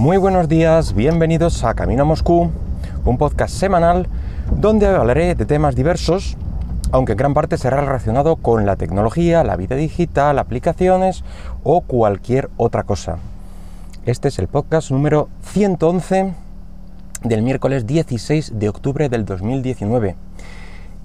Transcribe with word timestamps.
Muy 0.00 0.16
buenos 0.16 0.48
días, 0.48 0.94
bienvenidos 0.94 1.62
a 1.62 1.74
Camino 1.74 2.04
a 2.04 2.06
Moscú, 2.06 2.50
un 3.04 3.18
podcast 3.18 3.54
semanal 3.54 4.08
donde 4.50 4.86
hablaré 4.86 5.34
de 5.34 5.44
temas 5.44 5.76
diversos, 5.76 6.38
aunque 6.90 7.12
en 7.12 7.18
gran 7.18 7.34
parte 7.34 7.58
será 7.58 7.82
relacionado 7.82 8.36
con 8.36 8.64
la 8.64 8.76
tecnología, 8.76 9.44
la 9.44 9.56
vida 9.56 9.76
digital, 9.76 10.38
aplicaciones 10.38 11.22
o 11.64 11.82
cualquier 11.82 12.48
otra 12.56 12.84
cosa. 12.84 13.18
Este 14.06 14.28
es 14.28 14.38
el 14.38 14.48
podcast 14.48 14.90
número 14.90 15.28
111 15.42 16.32
del 17.24 17.42
miércoles 17.42 17.86
16 17.86 18.58
de 18.58 18.70
octubre 18.70 19.10
del 19.10 19.26
2019. 19.26 20.16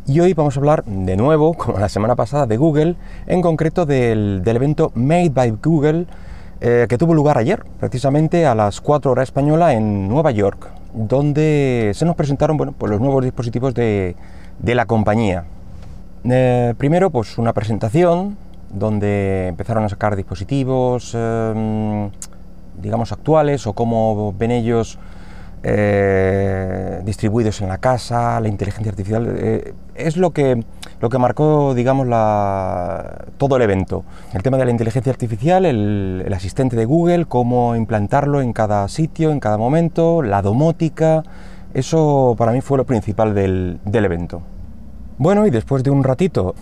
Y 0.08 0.22
hoy 0.22 0.34
vamos 0.34 0.56
a 0.56 0.60
hablar 0.62 0.86
de 0.86 1.18
nuevo, 1.18 1.54
como 1.56 1.80
la 1.80 1.90
semana 1.90 2.16
pasada, 2.16 2.46
de 2.46 2.56
Google, 2.56 2.96
en 3.28 3.42
concreto 3.42 3.86
del, 3.86 4.42
evento 4.46 4.94
Made 4.96 5.32
by 5.32 5.58
Google, 5.62 6.08
eh, 6.62 6.86
que 6.88 6.98
tuvo 6.98 7.14
lugar 7.14 7.38
ayer, 7.38 7.64
precisamente 7.80 8.46
a 8.46 8.56
las 8.56 8.80
4 8.80 9.12
horas 9.12 9.24
española 9.30 9.74
en 9.74 10.08
Nueva 10.08 10.32
York, 10.32 10.70
donde 10.94 11.92
se 11.94 12.06
nos 12.06 12.16
presentaron 12.16 12.56
bueno, 12.56 12.74
pues 12.78 12.90
los 12.90 13.02
nuevos 13.02 13.24
dispositivos 13.24 13.74
de, 13.74 14.16
la 14.64 14.86
compañía. 14.86 15.44
Eh, 16.24 16.74
primero, 16.78 17.10
pues 17.10 17.38
una 17.38 17.54
presentación 17.54 18.38
donde 18.70 19.48
empezaron 19.48 19.84
a 19.84 19.90
sacar 19.90 20.16
dispositivos, 20.16 21.12
eh, 21.14 22.10
digamos, 22.82 23.12
actuales 23.12 23.68
o 23.68 23.74
cómo 23.74 24.34
ven 24.38 24.52
ellos 24.52 24.98
eh, 25.68 27.02
distribuidos 27.04 27.60
en 27.62 27.70
la 27.70 27.80
casa, 27.80 28.40
la 28.40 28.48
inteligencia 28.48 28.92
artificial, 28.92 29.36
eh, 29.36 29.74
es 29.96 30.16
lo 30.16 30.30
que, 30.30 30.64
lo 31.02 31.10
que 31.10 31.18
marcó, 31.18 31.74
digamos, 31.74 32.06
la, 32.06 33.26
todo 33.40 33.56
el 33.56 33.64
evento. 33.64 34.04
El 34.34 34.44
tema 34.44 34.58
de 34.58 34.66
la 34.66 34.70
inteligencia 34.70 35.12
artificial, 35.12 35.66
el, 35.66 36.32
asistente 36.32 36.76
de 36.76 36.86
Google, 36.86 37.26
cómo 37.26 37.76
implantarlo 37.76 38.42
en 38.42 38.54
cada 38.54 38.88
sitio, 38.90 39.32
en 39.32 39.40
cada 39.40 39.58
momento, 39.58 40.22
la 40.22 40.44
domótica, 40.44 41.24
eso 41.74 42.36
para 42.38 42.52
mí 42.52 42.62
fue 42.62 42.78
lo 42.78 42.86
principal 42.86 43.34
del, 43.34 43.80
evento. 43.92 44.44
Bueno, 45.18 45.48
y 45.48 45.50
después 45.50 45.82
de 45.82 45.90
un 45.90 46.04
ratito 46.04 46.54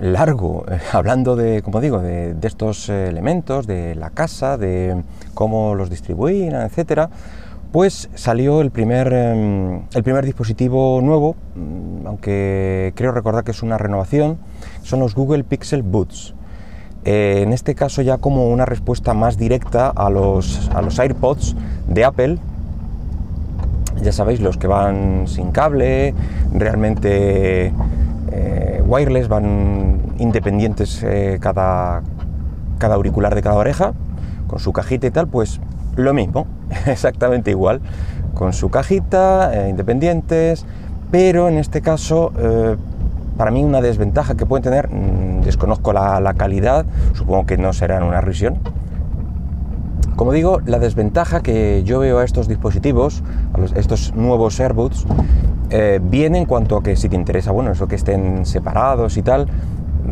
largo, 0.00 0.64
eh, 0.70 0.78
hablando 0.92 1.36
de, 1.36 1.60
como 1.60 1.82
digo, 1.82 1.98
de, 1.98 2.32
de, 2.32 2.48
estos 2.48 2.88
elementos, 2.88 3.66
de 3.66 3.94
la 3.96 4.08
casa, 4.08 4.56
de 4.56 5.02
cómo 5.34 5.74
los 5.74 5.90
distribuían, 5.90 6.62
etcétera, 6.62 7.10
pues 7.72 8.10
salió 8.14 8.60
el 8.60 8.70
primer, 8.70 9.12
em, 9.12 9.82
el 9.94 10.02
primer 10.02 10.24
dispositivo 10.24 11.00
nuevo, 11.02 11.36
mm, 11.54 12.06
aunque 12.06 12.92
creo 12.96 13.12
recordar 13.12 13.44
que 13.44 13.52
es 13.52 13.62
una 13.62 13.78
renovación, 13.78 14.38
son 14.82 15.00
los 15.00 15.14
Google 15.14 15.44
Pixel 15.44 15.82
Buds. 15.82 16.34
Eh, 17.04 17.40
en 17.42 17.52
este 17.52 17.74
caso 17.74 18.02
ya 18.02 18.18
como 18.18 18.50
una 18.50 18.66
respuesta 18.66 19.14
más 19.14 19.38
directa 19.38 19.88
a 19.88 20.10
los, 20.10 20.70
a 20.74 20.82
los 20.82 20.98
AirPods 20.98 21.56
de 21.88 22.04
Apple, 22.04 22.38
ya 24.02 24.12
sabéis, 24.12 24.40
los 24.40 24.56
que 24.56 24.66
van 24.66 25.26
sin 25.26 25.50
cable, 25.52 26.14
realmente 26.52 27.72
eh, 28.32 28.82
wireless, 28.86 29.28
van 29.28 30.00
independientes 30.18 31.02
eh, 31.02 31.38
cada, 31.40 32.02
cada 32.78 32.94
auricular 32.96 33.34
de 33.34 33.42
cada 33.42 33.56
oreja, 33.56 33.92
con 34.46 34.58
su 34.58 34.72
cajita 34.72 35.06
y 35.06 35.10
tal, 35.10 35.28
pues 35.28 35.60
lo 35.96 36.12
mismo, 36.14 36.46
exactamente 36.86 37.50
igual, 37.50 37.80
con 38.34 38.52
su 38.52 38.70
cajita, 38.70 39.52
eh, 39.54 39.68
independientes, 39.68 40.64
pero 41.10 41.48
en 41.48 41.58
este 41.58 41.80
caso, 41.80 42.32
eh, 42.38 42.76
para 43.36 43.50
mí 43.50 43.64
una 43.64 43.80
desventaja 43.80 44.36
que 44.36 44.46
pueden 44.46 44.62
tener, 44.62 44.88
mm, 44.88 45.42
desconozco 45.42 45.92
la, 45.92 46.34
calidad, 46.36 46.86
supongo 47.14 47.46
que 47.46 47.58
no 47.58 47.72
será 47.72 47.96
en 47.96 48.04
una 48.04 48.20
revisión. 48.20 48.58
Como 50.16 50.32
digo, 50.32 50.60
la 50.66 50.78
desventaja 50.78 51.40
que 51.40 51.82
yo 51.84 52.00
veo 52.00 52.18
a 52.18 52.24
estos 52.24 52.46
dispositivos, 52.46 53.22
a 53.54 53.78
estos 53.78 54.14
nuevos 54.14 54.60
AirBuds, 54.60 55.06
eh, 55.70 55.98
viene 56.02 56.38
en 56.38 56.44
cuanto 56.44 56.76
a 56.76 56.82
que 56.82 56.94
si 56.96 57.08
te 57.08 57.16
interesa, 57.16 57.52
bueno, 57.52 57.72
eso 57.72 57.88
que 57.88 57.94
estén 57.94 58.44
separados 58.44 59.16
y 59.16 59.22
tal, 59.22 59.46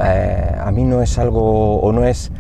a 0.00 0.71
mí 0.71 0.84
no 0.84 1.03
es 1.03 1.19
algo 1.19 1.81
o 1.81 1.93
no 1.93 2.04
es 2.04 2.31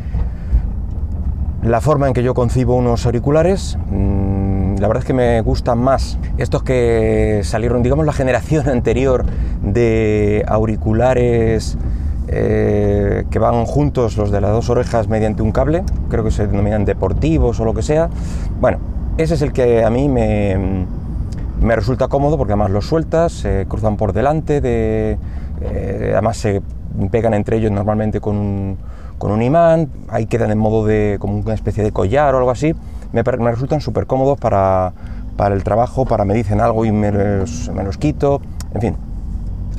la 1.62 1.80
forma 1.80 2.06
en 2.06 2.14
que 2.14 2.22
yo 2.22 2.34
concibo 2.34 2.76
unos 2.76 3.04
auriculares. 3.06 3.78
Mm, 3.90 4.76
la 4.78 4.86
verdad 4.86 5.02
es 5.02 5.06
que 5.06 5.14
me 5.14 5.40
gustan 5.40 5.78
más 5.78 6.18
estos 6.38 6.62
que 6.62 7.40
salieron, 7.44 7.82
digamos, 7.82 8.06
la 8.06 8.12
generación 8.12 8.68
anterior 8.68 9.24
de 9.62 10.44
auriculares 10.46 11.76
eh, 12.28 13.24
que 13.30 13.38
van 13.38 13.64
juntos, 13.64 14.16
los 14.16 14.30
de 14.30 14.40
las 14.40 14.52
dos 14.52 14.70
orejas, 14.70 15.08
mediante 15.08 15.42
un 15.42 15.52
cable. 15.52 15.82
Creo 16.10 16.24
que 16.24 16.30
se 16.30 16.46
denominan 16.46 16.84
deportivos 16.84 17.58
o 17.60 17.64
lo 17.64 17.74
que 17.74 17.82
sea. 17.82 18.08
Bueno, 18.60 18.78
ese 19.16 19.34
es 19.34 19.42
el 19.42 19.52
que 19.52 19.84
a 19.84 19.90
mí 19.90 20.08
me, 20.08 20.86
me 21.60 21.74
resulta 21.74 22.08
cómodo 22.08 22.38
porque 22.38 22.52
además 22.52 22.70
los 22.70 22.86
sueltas, 22.86 23.32
se 23.32 23.66
cruzan 23.68 23.96
por 23.96 24.12
delante, 24.12 24.60
de, 24.60 25.18
eh, 25.60 26.10
además 26.12 26.36
se 26.36 26.62
pegan 27.10 27.34
entre 27.34 27.56
ellos 27.56 27.72
normalmente 27.72 28.20
con 28.20 28.36
un 28.36 28.78
con 29.18 29.32
un 29.32 29.42
imán, 29.42 29.88
ahí 30.08 30.26
quedan 30.26 30.50
en 30.50 30.58
modo 30.58 30.86
de 30.86 31.16
como 31.20 31.38
una 31.38 31.54
especie 31.54 31.82
de 31.82 31.92
collar 31.92 32.34
o 32.34 32.38
algo 32.38 32.50
así, 32.50 32.74
me, 33.12 33.22
resultan 33.22 33.80
súper 33.80 34.06
cómodos 34.06 34.38
para, 34.38 34.92
el 35.50 35.64
trabajo, 35.64 36.04
para 36.04 36.24
me 36.24 36.34
dicen 36.34 36.60
algo 36.60 36.84
y 36.84 36.92
me 36.92 37.10
los, 37.10 37.98
quito, 37.98 38.40
en 38.74 38.80
fin, 38.80 38.96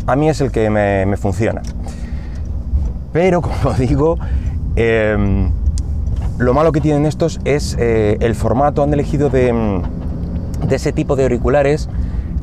a 0.07 0.15
mí 0.15 0.29
es 0.29 0.41
el 0.41 0.51
que 0.51 0.69
me, 0.69 1.17
funciona. 1.17 1.61
Pero 3.13 3.41
como 3.41 3.73
digo, 3.75 4.17
em, 4.75 5.51
lo 6.37 6.53
malo 6.53 6.71
que 6.71 6.81
tienen 6.81 7.05
estos 7.05 7.39
es 7.45 7.75
eh, 7.79 8.17
el 8.19 8.35
formato, 8.35 8.83
han 8.83 8.93
elegido 8.93 9.29
de, 9.29 9.81
de, 10.67 10.75
ese 10.75 10.91
tipo 10.91 11.15
de 11.15 11.23
auriculares 11.23 11.89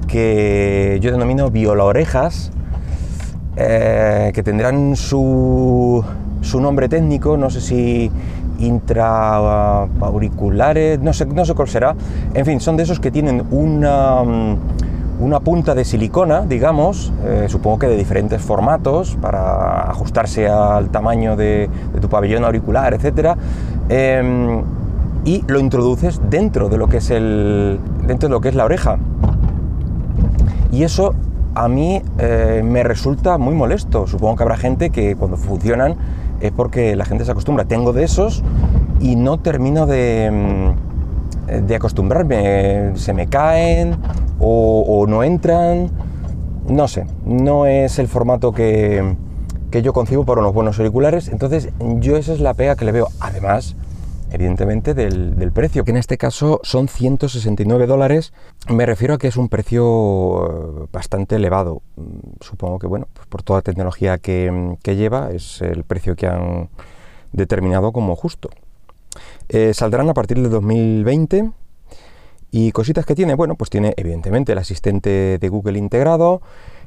que 0.08 0.98
yo 1.02 1.12
denomino 1.12 1.50
viola 1.50 1.84
orejas, 1.84 2.52
eh, 3.56 4.32
que 4.34 4.42
tendrán 4.42 4.96
su 4.96 6.04
su 6.42 6.60
nombre 6.60 6.88
técnico, 6.88 7.36
no 7.36 7.50
sé 7.50 7.60
si 7.60 8.12
intraauriculares, 8.58 10.98
no 11.00 11.12
sé, 11.12 11.26
no 11.26 11.44
sé 11.44 11.54
cuál 11.54 11.68
será. 11.68 11.94
En 12.34 12.46
fin, 12.46 12.60
son 12.60 12.76
de 12.76 12.84
esos 12.84 13.00
que 13.00 13.10
tienen 13.10 13.42
una, 13.50 14.22
mm, 14.22 14.56
una 15.20 15.40
punta 15.40 15.74
de 15.74 15.84
silicona, 15.84 16.42
digamos, 16.42 17.12
eh, 17.24 17.46
supongo 17.48 17.80
que 17.80 17.88
de 17.88 17.96
diferentes 17.96 18.40
formatos 18.42 19.16
para 19.20 19.90
ajustarse 19.90 20.48
al 20.48 20.90
tamaño 20.90 21.34
de, 21.36 21.68
tu 22.00 22.08
pabellón 22.08 22.44
auricular, 22.44 22.94
etc. 22.94 23.36
Em, 23.88 24.62
y 25.24 25.42
lo 25.48 25.58
introduces 25.58 26.20
dentro 26.30 26.68
de 26.68 26.78
lo 26.78 26.86
que 26.88 26.98
es 26.98 27.10
el 27.10 27.80
dentro 28.06 28.28
de 28.28 28.34
lo 28.34 28.40
que 28.40 28.50
es 28.50 28.54
la 28.54 28.64
oreja. 28.64 28.98
Y 30.70 30.84
eso 30.84 31.14
a 31.54 31.68
mí 31.68 32.02
eh, 32.18 32.62
me 32.64 32.82
resulta 32.82 33.38
muy 33.38 33.54
molesto. 33.54 34.06
Supongo 34.06 34.36
que 34.36 34.42
habrá 34.42 34.56
gente 34.56 34.90
que 34.90 35.16
cuando 35.16 35.38
funcionan 35.38 35.96
es 36.40 36.52
porque 36.52 36.96
la 36.96 37.04
gente 37.04 37.24
se 37.24 37.32
acostumbra. 37.32 37.64
Tengo 37.64 37.92
de 37.92 38.04
esos 38.04 38.42
y 39.00 39.16
no 39.16 39.38
termino 39.38 39.86
de, 39.86 40.30
mm, 40.30 41.66
de 41.66 41.76
acostumbrarme. 41.76 42.92
Se 42.96 43.12
me 43.12 43.26
caen 43.26 43.96
o, 44.38 45.06
no 45.08 45.22
entran. 45.22 45.90
No 46.68 46.88
sé, 46.88 47.06
no 47.24 47.66
es 47.66 47.98
el 47.98 48.08
formato 48.08 48.52
que, 48.52 49.16
que 49.70 49.82
yo 49.82 49.92
concibo 49.92 50.24
para 50.24 50.40
unos 50.40 50.52
buenos 50.52 50.78
auriculares. 50.78 51.28
Entonces 51.28 51.70
yo 52.00 52.16
esa 52.16 52.32
es 52.32 52.40
la 52.40 52.54
pega 52.54 52.76
que 52.76 52.84
le 52.84 52.92
veo. 52.92 53.08
Además, 53.20 53.76
evidentemente 54.30 54.94
del, 54.94 55.52
precio, 55.52 55.84
que 55.84 55.90
en 55.90 55.96
este 55.96 56.18
caso 56.18 56.60
son 56.62 56.88
169 56.88 57.86
dólares. 57.86 58.32
Me 58.68 58.86
refiero 58.86 59.14
a 59.14 59.18
que 59.18 59.28
es 59.28 59.36
un 59.36 59.48
precio 59.48 60.84
eh, 60.84 60.88
bastante 60.92 61.36
elevado. 61.36 61.82
Mm, 61.96 62.18
supongo 62.40 62.78
que, 62.78 62.86
bueno, 62.86 63.08
pues 63.12 63.26
por 63.26 63.42
toda 63.42 63.58
la 63.58 63.62
tecnología 63.62 64.18
que, 64.18 64.76
lleva, 64.84 65.30
es 65.30 65.62
el 65.62 65.84
precio 65.84 66.16
que 66.16 66.26
han 66.26 66.68
determinado 67.32 67.92
como 67.92 68.16
justo. 68.16 68.50
Eh, 69.48 69.72
saldrán 69.74 70.08
a 70.10 70.14
partir 70.14 70.40
de 70.42 70.48
2020 70.48 71.50
y 72.50 72.72
cositas 72.72 73.04
que 73.04 73.14
tiene, 73.14 73.34
bueno, 73.34 73.54
pues 73.56 73.70
tiene 73.70 73.94
evidentemente 73.96 74.52
el 74.52 74.58
asistente 74.58 75.38
de 75.38 75.48
Google 75.48 75.78
integrado, 75.78 76.42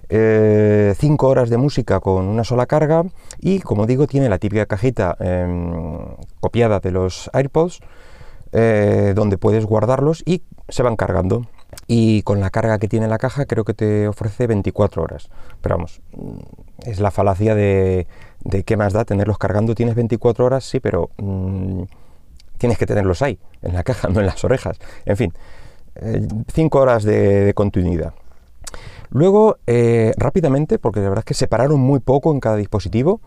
5 0.10 0.16
eh, 0.16 0.96
horas 1.22 1.52
de 1.52 1.58
música 1.58 2.00
con 2.00 2.26
una 2.26 2.44
sola 2.44 2.66
carga 2.66 3.04
y 3.40 3.60
como 3.60 3.86
digo 3.86 4.08
tiene 4.08 4.28
la 4.28 4.40
típica 4.40 4.66
cajita 4.66 5.16
em, 5.20 6.06
copiada 6.40 6.80
de 6.80 6.90
los 6.92 7.30
AirPods 7.32 7.80
eh, 8.52 9.14
donde 9.16 9.38
puedes 9.38 9.66
guardarlos 9.66 10.24
y 10.26 10.42
se 10.68 10.82
van 10.82 10.96
cargando. 10.96 11.46
Y 11.86 12.24
con 12.24 12.40
la 12.40 12.50
carga 12.50 12.80
que 12.80 12.88
tiene 12.88 13.08
la 13.08 13.20
caja 13.20 13.46
creo 13.46 13.64
que 13.64 13.76
te 13.76 14.08
ofrece 14.08 14.48
24 14.48 15.04
horas. 15.04 15.30
Pero 15.62 15.78
vamos 15.78 16.02
es 16.84 17.00
la 17.00 17.12
falacia 17.12 17.54
de, 17.54 18.08
de 18.44 18.64
qué 18.64 18.78
más 18.78 18.94
da 18.94 19.06
tenerlos 19.06 19.38
cargando. 19.38 19.76
Tienes 19.76 19.94
24 19.94 20.46
horas 20.46 20.64
sí 20.64 20.80
pero 20.80 21.12
mm, 21.18 21.84
tienes 22.58 22.80
que 22.80 22.88
tenerlos 22.88 23.22
ahí 23.22 23.38
en 23.62 23.74
la 23.74 23.84
caja 23.84 24.08
no 24.12 24.20
en 24.22 24.26
las 24.26 24.44
orejas. 24.44 24.80
En 25.06 25.18
fin 25.18 25.34
5 26.52 26.78
eh, 26.78 26.82
horas 26.82 27.04
de 27.04 27.54
continuidad 27.56 28.14
Luego, 29.10 29.58
eh, 29.68 30.14
rápidamente, 30.18 30.80
porque 30.80 31.00
la 31.00 31.10
verdad 31.10 31.24
es 31.24 31.26
que 31.26 31.34
separaron 31.34 31.80
muy 31.80 32.00
poco 32.00 32.32
en 32.32 32.40
cada 32.40 32.56
dispositivo, 32.56 33.22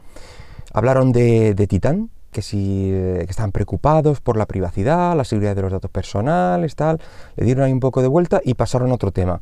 hablaron 0.72 1.12
de, 1.12 1.54
Titán, 1.68 2.10
que 2.30 2.42
si 2.42 2.90
que 2.90 3.26
estaban 3.28 3.52
preocupados 3.52 4.20
por 4.20 4.36
la 4.36 4.46
privacidad, 4.46 5.16
la 5.16 5.24
seguridad 5.24 5.54
de 5.54 5.62
los 5.62 5.72
datos 5.72 5.90
personales, 5.90 6.76
tal. 6.76 7.00
Le 7.36 7.44
dieron 7.44 7.64
ahí 7.64 7.72
un 7.72 7.80
poco 7.80 8.00
de 8.00 8.08
vuelta 8.08 8.40
y 8.42 8.54
pasaron 8.54 8.90
a 8.90 8.94
otro 8.94 9.10
tema. 9.10 9.40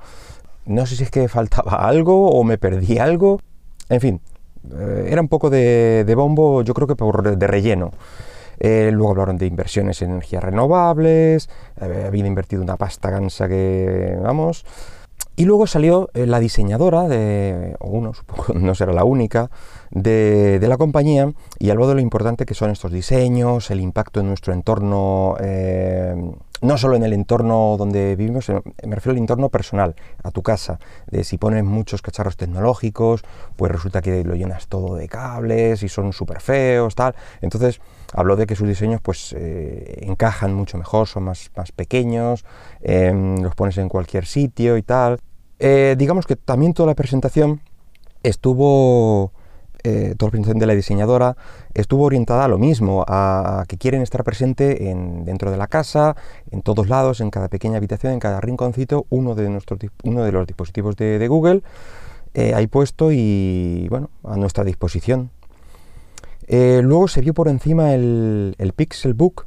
No 0.66 0.86
sé 0.86 0.96
si 0.96 1.04
es 1.04 1.10
que 1.10 1.28
faltaba 1.28 1.86
algo 1.86 2.30
o 2.30 2.42
me 2.42 2.58
perdí 2.58 2.98
algo. 2.98 3.40
En 3.88 4.00
fin, 4.00 4.20
era 5.06 5.20
un 5.20 5.28
poco 5.28 5.50
de, 5.50 6.04
de 6.06 6.14
bombo, 6.14 6.62
yo 6.62 6.74
creo 6.74 6.88
que 6.88 6.96
por, 6.96 7.36
de 7.36 7.46
relleno. 7.46 7.92
Eh, 8.60 8.90
luego 8.92 9.12
hablaron 9.12 9.38
de 9.38 9.46
inversiones 9.46 10.02
en 10.02 10.10
energías 10.10 10.44
renovables, 10.44 11.48
eh, 11.80 12.04
habían 12.06 12.26
invertido 12.26 12.62
una 12.62 12.76
pasta 12.76 13.10
gansa 13.10 13.48
que, 13.48 14.16
vamos... 14.22 14.64
Y 15.40 15.46
luego 15.46 15.66
salió 15.66 16.10
eh, 16.12 16.26
la 16.26 16.38
diseñadora, 16.38 17.08
de, 17.08 17.74
o 17.78 17.88
uno, 17.88 18.12
supongo, 18.14 18.52
no 18.52 18.74
será 18.74 18.92
la 18.92 19.04
única, 19.04 19.50
de, 19.90 20.60
la 20.68 20.76
compañía 20.76 21.32
y 21.58 21.70
habló 21.70 21.88
de 21.88 21.94
lo 21.94 22.02
importante 22.02 22.44
que 22.44 22.52
son 22.52 22.68
estos 22.68 22.92
diseños, 22.92 23.70
el 23.70 23.80
impacto 23.80 24.20
en 24.20 24.26
nuestro 24.26 24.52
entorno, 24.52 25.36
no 26.60 26.76
solo 26.76 26.96
en 26.96 27.04
el 27.04 27.14
entorno 27.14 27.76
donde 27.78 28.16
vivimos, 28.16 28.50
me 28.50 28.94
refiero 28.94 29.12
al 29.12 29.16
entorno 29.16 29.48
personal, 29.48 29.96
a 30.22 30.30
tu 30.30 30.42
casa, 30.42 30.78
de 31.10 31.24
si 31.24 31.38
pones 31.38 31.64
muchos 31.64 32.02
cacharros 32.02 32.36
tecnológicos, 32.36 33.22
pues 33.56 33.72
resulta 33.72 34.02
que 34.02 34.22
lo 34.22 34.34
llenas 34.34 34.68
todo 34.68 34.94
de 34.94 35.08
cables 35.08 35.82
y 35.82 35.88
son 35.88 36.12
súper 36.12 36.42
feos, 36.42 36.94
tal. 36.94 37.14
Entonces, 37.40 37.80
habló 38.12 38.36
de 38.36 38.46
que 38.46 38.56
sus 38.56 38.68
diseños 38.68 39.00
pues 39.00 39.34
eh, 39.36 40.00
encajan 40.02 40.52
mucho 40.52 40.76
mejor, 40.76 41.08
son 41.08 41.22
más, 41.22 41.50
más 41.56 41.72
pequeños, 41.72 42.44
los 42.82 43.54
pones 43.54 43.78
en 43.78 43.88
cualquier 43.88 44.26
sitio 44.26 44.76
y 44.76 44.82
tal. 44.82 45.18
Eh, 45.60 45.94
digamos 45.96 46.26
que 46.26 46.36
también 46.36 46.74
toda 46.74 46.88
la 46.88 46.94
presentación 46.94 47.60
estuvo 48.22 49.32
eh, 49.82 50.14
toda 50.18 50.28
la 50.28 50.30
presentación 50.32 50.58
de 50.58 50.66
la 50.66 50.74
diseñadora 50.74 51.36
estuvo 51.72 52.04
orientada 52.04 52.44
a 52.44 52.48
lo 52.48 52.58
mismo, 52.58 53.04
a, 53.08 53.64
que 53.66 53.78
quieren 53.78 54.02
estar 54.02 54.24
presente 54.24 54.90
en, 54.90 55.24
dentro 55.24 55.50
de 55.50 55.56
la 55.56 55.68
casa, 55.68 56.16
en 56.50 56.60
todos 56.60 56.88
lados, 56.88 57.20
en 57.20 57.30
cada 57.30 57.48
pequeña 57.48 57.78
habitación, 57.78 58.12
en 58.12 58.20
cada 58.20 58.40
rinconcito, 58.40 59.06
uno 59.08 59.34
de, 59.34 59.48
nuestros, 59.48 59.80
uno 60.02 60.24
de 60.24 60.32
los 60.32 60.46
dispositivos 60.46 60.96
de, 60.96 61.26
Google 61.28 61.62
eh, 62.34 62.52
ahí 62.54 62.66
puesto 62.66 63.10
y 63.10 63.86
bueno, 63.88 64.10
a 64.24 64.36
nuestra 64.36 64.64
disposición. 64.64 65.30
Eh, 66.46 66.80
luego 66.82 67.08
se 67.08 67.20
vio 67.22 67.32
por 67.32 67.48
encima 67.48 67.94
el, 67.94 68.54
el 68.58 68.72
Pixelbook, 68.72 69.46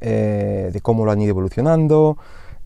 de 0.00 0.78
cómo 0.80 1.04
lo 1.04 1.10
han 1.10 1.20
ido 1.20 1.30
evolucionando 1.30 2.18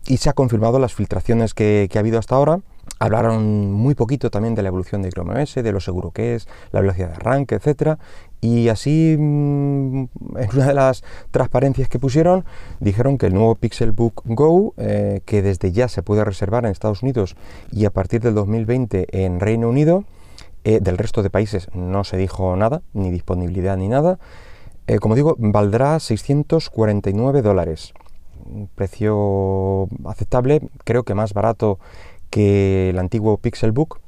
y 0.05 0.17
se 0.17 0.29
ha 0.29 0.33
confirmado 0.33 0.77
las 0.77 0.93
filtraciones 0.93 1.55
que 1.55 1.89
ha 1.91 1.99
habido 1.99 2.19
hasta 2.19 2.35
ahora 2.35 2.59
Hablaron 3.03 3.73
muy 3.73 3.95
poquito 3.95 4.31
también 4.31 4.55
de 4.55 4.61
la 4.61 4.69
evolución 4.69 5.01
de 5.01 5.09
Chrome 5.09 5.43
OS, 5.43 5.55
de 5.55 5.71
lo 5.73 5.81
seguro 5.81 6.11
que 6.11 6.35
es, 6.35 6.47
la 6.71 6.79
velocidad 6.79 7.09
de 7.09 7.15
arranque, 7.15 7.55
etc. 7.55 7.99
Y 8.39 8.69
así, 8.69 9.17
mm, 9.19 10.03
en 10.37 10.49
una 10.53 10.67
de 10.67 10.73
las 10.73 11.03
transparencias 11.29 11.89
que 11.89 11.99
pusieron, 11.99 12.45
dijeron 12.79 13.17
que 13.17 13.25
el 13.25 13.33
nuevo 13.33 13.55
Pixelbook 13.55 14.21
Go, 14.23 14.73
eh, 14.77 15.19
que 15.25 15.41
desde 15.41 15.73
ya 15.73 15.89
se 15.89 16.01
puede 16.01 16.23
reservar 16.23 16.63
en 16.63 16.71
Estados 16.71 17.03
Unidos 17.03 17.35
y 17.73 17.83
a 17.83 17.89
partir 17.89 18.21
del 18.21 18.35
2020 18.35 19.25
en 19.25 19.41
Reino 19.41 19.67
Unido, 19.67 20.05
eh, 20.63 20.79
del 20.81 20.97
resto 20.97 21.23
de 21.23 21.29
países 21.29 21.67
no 21.73 22.05
se 22.05 22.15
dijo 22.15 22.55
nada, 22.55 22.83
ni 22.93 23.11
disponibilidad 23.11 23.75
ni 23.75 23.89
nada, 23.89 24.17
eh, 24.87 24.99
como 24.99 25.15
digo, 25.15 25.35
valdrá 25.37 25.99
649 25.99 27.41
dólares. 27.41 27.93
Un 28.45 28.69
precio 28.73 29.89
aceptable, 30.05 30.61
creo 30.85 31.03
que 31.03 31.15
más 31.15 31.33
barato 31.33 31.79
que 32.33 32.89
el 32.89 32.97
antiguo 32.97 33.37
Pixelbook, 33.37 33.99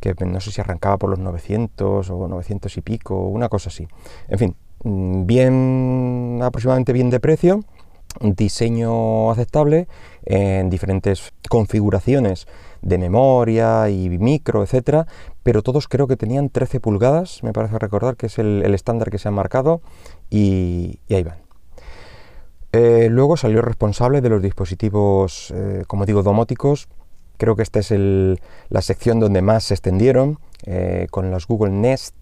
que 0.00 0.14
no 0.24 0.40
sé 0.40 0.50
si 0.50 0.62
arrancaba 0.62 0.96
por 0.96 1.10
los 1.10 1.18
900 1.18 2.08
o 2.08 2.26
900 2.26 2.74
y 2.74 2.80
pico, 2.80 3.28
una 3.28 3.50
cosa 3.50 3.68
así. 3.68 3.86
En 4.28 4.38
fin, 4.38 4.56
mm, 4.82 5.26
bien, 5.26 6.40
aproximadamente 6.42 6.94
bien 6.94 7.10
de 7.10 7.20
precio, 7.20 7.60
diseño 8.18 9.30
aceptable 9.30 9.88
en 10.24 10.70
diferentes 10.70 11.34
configuraciones 11.50 12.46
de 12.80 12.96
memoria 12.96 13.90
y 13.90 14.08
micro, 14.08 14.62
etcétera, 14.62 15.06
pero 15.42 15.60
todos 15.62 15.86
creo 15.86 16.06
que 16.06 16.16
tenían 16.16 16.48
13 16.48 16.80
pulgadas, 16.80 17.42
me 17.42 17.52
parece 17.52 17.78
recordar 17.78 18.16
que 18.16 18.26
es 18.26 18.38
el, 18.38 18.74
estándar 18.74 19.10
que 19.10 19.18
se 19.18 19.28
ha 19.28 19.32
marcado, 19.32 19.82
y, 20.30 20.98
ahí 21.10 21.24
van. 21.24 21.44
Eh, 22.72 23.08
luego 23.10 23.36
salió 23.36 23.60
responsable 23.60 24.22
de 24.22 24.30
los 24.30 24.40
dispositivos, 24.40 25.52
eh, 25.54 25.84
como 25.86 26.06
digo, 26.06 26.22
domóticos, 26.22 26.88
Creo 27.36 27.56
que 27.56 27.62
esta 27.62 27.80
es 27.80 27.90
la 27.90 28.82
sección 28.82 29.20
donde 29.20 29.42
más 29.42 29.64
se 29.64 29.74
extendieron, 29.74 30.38
eh, 30.66 31.08
con 31.10 31.30
los 31.30 31.46
Google 31.46 31.72
Nest, 31.72 32.14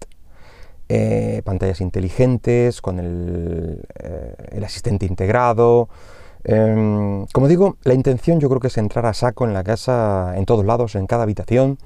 eh, 0.89 1.41
pantallas 1.45 1.81
inteligentes, 1.81 2.81
con 2.81 2.99
el, 2.99 3.81
eh, 4.03 4.61
asistente 4.65 5.05
integrado. 5.05 5.89
Em, 6.43 7.25
como 7.27 7.47
digo, 7.47 7.77
la 7.83 7.93
intención 7.93 8.39
yo 8.39 8.49
creo 8.49 8.59
que 8.59 8.67
es 8.67 8.77
entrar 8.77 9.05
a 9.05 9.13
saco 9.13 9.45
en 9.45 9.53
la 9.53 9.63
casa, 9.63 10.33
en 10.35 10.45
todos 10.45 10.65
lados, 10.65 10.95
en 10.95 11.07
cada 11.07 11.23
habitación. 11.23 11.77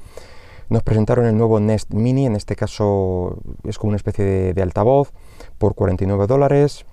Nos 0.69 0.83
presentaron 0.83 1.25
el 1.25 1.37
nuevo 1.37 1.59
Nest 1.59 1.93
Mini, 1.93 2.25
en 2.25 2.35
este 2.35 2.55
caso 2.55 3.37
es 3.63 3.77
como 3.77 3.89
una 3.89 3.97
especie 3.97 4.53
de, 4.53 4.61
altavoz, 4.61 5.11
por 5.57 5.75
49 5.75 6.27
dólares. 6.27 6.85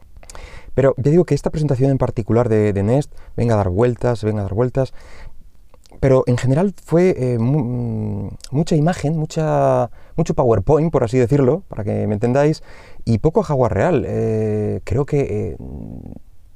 Pero 0.74 0.94
ya 0.96 1.10
digo 1.10 1.24
que 1.24 1.34
esta 1.34 1.50
presentación 1.50 1.90
en 1.90 1.98
particular 1.98 2.48
de, 2.48 2.72
de, 2.72 2.82
Nest, 2.82 3.12
venga 3.36 3.54
a 3.54 3.56
dar 3.56 3.70
vueltas, 3.70 4.22
venga 4.24 4.40
a 4.40 4.44
dar 4.44 4.54
vueltas, 4.54 4.92
pero 6.04 6.22
en 6.26 6.36
general 6.36 6.74
fue 6.84 7.14
eh, 7.16 7.38
mm, 7.38 8.28
mucha 8.50 8.76
imagen, 8.76 9.16
mucha, 9.16 9.88
mucho 10.16 10.34
PowerPoint, 10.34 10.92
por 10.92 11.02
así 11.02 11.16
decirlo, 11.16 11.62
para 11.66 11.82
que 11.82 12.06
me 12.06 12.12
entendáis, 12.12 12.62
y 13.06 13.16
poco 13.20 13.42
hardware 13.42 13.72
real. 13.72 14.04
Eh, 14.06 14.80
creo 14.84 15.06
que 15.06 15.20
eh, 15.22 15.56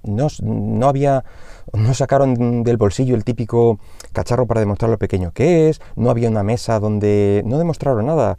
no, 0.03 0.87
había, 0.87 1.25
no 1.73 1.95
sacaron 1.95 2.63
del 2.63 2.77
bolsillo 2.77 3.15
el 3.15 3.25
típico 3.25 3.79
cacharro 4.13 4.47
para 4.47 4.61
demostrar 4.61 4.91
lo 4.91 4.99
pequeño 4.99 5.33
que 5.33 5.71
es, 5.71 5.81
no 5.97 6.11
había 6.11 6.29
una 6.29 6.43
mesa 6.43 6.79
donde 6.79 7.43
no 7.47 7.57
demostraron 7.57 8.05
nada. 8.05 8.37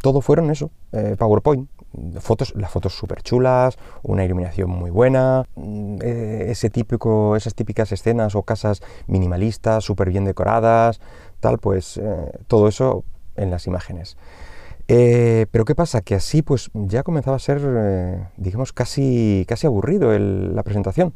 todo 0.00 0.22
fueron 0.22 0.50
eso, 0.50 0.70
PowerPoint 1.18 1.68
fotos, 2.20 2.54
las 2.56 2.70
fotos 2.70 2.94
súper 2.94 3.22
chulas, 3.22 3.76
una 4.02 4.24
iluminación 4.24 4.70
muy 4.70 4.90
buena, 4.90 5.44
mm, 5.54 5.98
eh, 6.02 6.46
ese 6.48 6.70
típico, 6.70 7.36
esas 7.36 7.54
típicas 7.54 7.92
escenas 7.92 8.34
o 8.34 8.42
casas 8.42 8.82
minimalistas, 9.06 9.84
súper 9.84 10.10
bien 10.10 10.24
decoradas, 10.24 11.00
tal, 11.40 11.58
pues 11.58 11.98
eh, 11.98 12.32
todo 12.46 12.68
eso 12.68 13.04
en 13.36 13.50
las 13.50 13.66
imágenes. 13.66 14.16
Eh, 14.88 15.46
pero 15.50 15.64
¿qué 15.64 15.74
pasa? 15.74 16.00
Que 16.00 16.14
así 16.14 16.42
pues 16.42 16.70
ya 16.74 17.02
comenzaba 17.02 17.36
a 17.36 17.40
ser, 17.40 17.60
digamos, 18.36 18.72
casi, 18.72 19.44
casi 19.48 19.66
aburrido 19.66 20.16
la 20.16 20.62
presentación. 20.62 21.12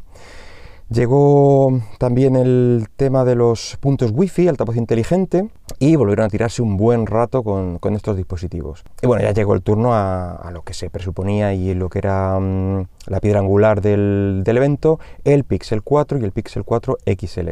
Llegó 0.93 1.81
también 1.99 2.35
el 2.35 2.89
tema 2.97 3.25
de 3.25 3.37
los 3.37 3.79
puntos 3.79 4.11
wifi, 4.13 4.49
altavoz 4.49 4.75
inteligente, 4.75 5.49
y 5.79 5.95
volvieron 5.95 6.27
a 6.27 6.29
tirarse 6.29 6.63
un 6.63 6.77
buen 6.77 7.07
rato 7.07 7.45
con, 7.45 7.95
estos 7.95 8.17
dispositivos. 8.17 8.83
Y 9.01 9.07
bueno, 9.07 9.23
ya 9.23 9.33
llegó 9.33 9.55
el 9.55 9.63
turno 9.63 9.95
a, 9.95 10.51
lo 10.53 10.63
que 10.63 10.75
se 10.75 10.91
presuponía 10.91 11.55
y 11.55 11.75
lo 11.75 11.89
que 11.91 12.01
era 12.01 12.41
mm, 12.41 12.89
la 13.07 13.21
piedra 13.21 13.39
angular 13.39 13.81
del, 13.81 14.43
evento, 14.45 14.99
el 15.23 15.45
Pixel 15.45 15.83
4 15.83 16.19
y 16.19 16.25
el 16.25 16.33
Pixel 16.33 16.65
4 16.65 16.99
XL. 17.07 17.51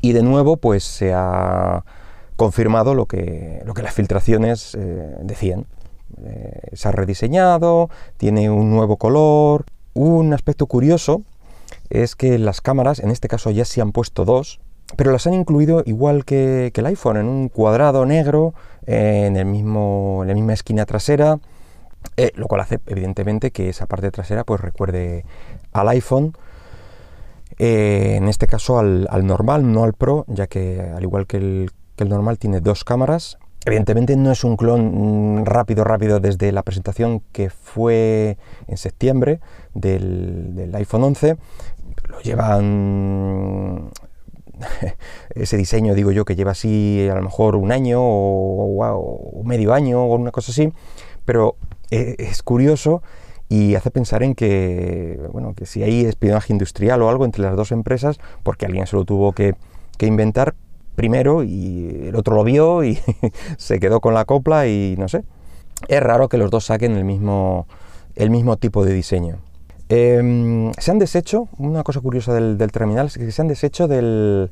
Y 0.00 0.12
de 0.14 0.22
nuevo, 0.22 0.56
pues 0.56 0.84
se 0.84 1.12
ha 1.12 1.84
confirmado 2.36 2.94
lo 2.94 3.04
que, 3.04 3.60
lo 3.66 3.74
que 3.74 3.82
las 3.82 3.92
filtraciones 3.92 4.74
eh, 4.74 5.16
decían. 5.20 5.66
Eh, 6.24 6.70
se 6.72 6.88
ha 6.88 6.92
rediseñado, 6.92 7.90
tiene 8.16 8.48
un 8.48 8.70
nuevo 8.70 8.96
color, 8.96 9.66
un 9.92 10.32
aspecto 10.32 10.64
curioso 10.64 11.24
es 11.92 12.16
que 12.16 12.38
las 12.38 12.60
cámaras, 12.60 12.98
en 12.98 13.10
este 13.10 13.28
caso 13.28 13.50
ya 13.50 13.64
se 13.64 13.80
han 13.80 13.92
puesto 13.92 14.24
dos, 14.24 14.60
pero 14.96 15.12
las 15.12 15.26
han 15.26 15.34
incluido 15.34 15.82
igual 15.86 16.24
que, 16.24 16.72
el 16.74 16.86
iPhone, 16.86 17.16
en 17.16 17.26
un 17.26 17.48
cuadrado 17.48 18.04
negro, 18.06 18.54
en, 18.86 19.36
el 19.36 19.46
mismo, 19.46 20.20
en 20.22 20.28
la 20.28 20.34
misma 20.34 20.54
esquina 20.54 20.86
trasera, 20.86 21.38
eh, 22.16 22.32
lo 22.34 22.46
cual 22.46 22.62
hace 22.62 22.80
evidentemente 22.86 23.50
que 23.52 23.68
esa 23.68 23.86
parte 23.86 24.10
trasera 24.10 24.44
pues 24.44 24.60
recuerde 24.60 25.24
al 25.72 25.88
iPhone, 25.88 26.36
eh, 27.58 28.16
en 28.16 28.28
este 28.28 28.46
caso 28.46 28.78
al, 28.78 29.06
normal, 29.24 29.70
no 29.70 29.84
al 29.84 29.92
Pro, 29.92 30.24
ya 30.28 30.46
que 30.46 30.80
al 30.80 31.02
igual 31.02 31.26
que 31.26 31.36
el, 31.36 31.70
normal 32.08 32.38
tiene 32.38 32.60
dos 32.60 32.82
cámaras. 32.82 33.38
Evidentemente 33.64 34.16
no 34.16 34.32
es 34.32 34.42
un 34.42 34.56
clon 34.56 35.42
mm, 35.42 35.44
rápido, 35.44 35.84
rápido 35.84 36.18
desde 36.18 36.50
la 36.50 36.64
presentación 36.64 37.22
que 37.30 37.48
fue 37.48 38.36
en 38.66 38.76
septiembre 38.76 39.38
del, 39.72 40.56
del 40.56 40.74
iPhone 40.74 41.04
11, 41.04 41.36
lo 42.08 42.20
llevan 42.20 43.90
ese 45.34 45.56
diseño, 45.56 45.94
digo 45.94 46.12
yo, 46.12 46.24
que 46.24 46.36
lleva 46.36 46.52
así 46.52 47.08
a 47.10 47.14
lo 47.14 47.22
mejor 47.22 47.56
un 47.56 47.72
año 47.72 48.00
o, 48.02 49.42
medio 49.44 49.74
año 49.74 50.04
o 50.04 50.14
una 50.14 50.30
cosa 50.30 50.52
así, 50.52 50.72
pero 51.24 51.56
e, 51.90 52.16
es 52.18 52.42
curioso 52.42 53.02
y 53.48 53.74
hace 53.74 53.90
pensar 53.90 54.22
en 54.22 54.34
que, 54.34 55.20
bueno, 55.32 55.54
que 55.54 55.66
si 55.66 55.82
hay 55.82 56.04
espionaje 56.04 56.52
industrial 56.52 57.02
o 57.02 57.08
algo 57.08 57.24
entre 57.24 57.42
las 57.42 57.56
dos 57.56 57.72
empresas, 57.72 58.18
porque 58.42 58.66
alguien 58.66 58.86
se 58.86 58.96
lo 58.96 59.04
tuvo 59.04 59.32
que, 59.32 59.54
que 59.98 60.06
inventar 60.06 60.54
primero 60.94 61.42
y 61.42 62.06
el 62.08 62.16
otro 62.16 62.34
lo 62.34 62.44
vio 62.44 62.84
y 62.84 62.98
se 63.58 63.78
quedó 63.78 64.00
con 64.00 64.14
la 64.14 64.24
copla 64.24 64.66
y 64.66 64.94
no 64.98 65.08
sé. 65.08 65.24
Es 65.88 66.02
raro 66.02 66.28
que 66.28 66.38
los 66.38 66.50
dos 66.50 66.66
saquen 66.66 66.96
el 66.96 67.04
mismo, 67.04 67.66
el 68.14 68.30
mismo 68.30 68.56
tipo 68.56 68.84
de 68.84 68.94
diseño. 68.94 69.38
Em, 69.94 70.72
se 70.78 70.90
han 70.90 70.98
deshecho, 70.98 71.48
una 71.58 71.82
cosa 71.82 72.00
curiosa 72.00 72.32
del, 72.32 72.56
terminal 72.72 73.08
es 73.08 73.18
que 73.18 73.30
se 73.30 73.42
han 73.42 73.48
deshecho 73.48 73.88
del, 73.88 74.50